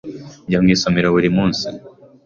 Njya 0.45 0.59
mu 0.63 0.69
isomero 0.75 1.07
buri 1.15 1.29
munsi. 1.37 1.65